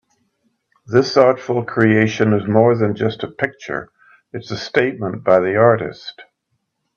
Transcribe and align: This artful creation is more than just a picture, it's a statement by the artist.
This 0.87 1.15
artful 1.15 1.63
creation 1.63 2.33
is 2.33 2.47
more 2.47 2.75
than 2.75 2.95
just 2.95 3.21
a 3.23 3.27
picture, 3.29 3.91
it's 4.33 4.49
a 4.49 4.57
statement 4.57 5.23
by 5.23 5.39
the 5.39 5.55
artist. 5.57 6.23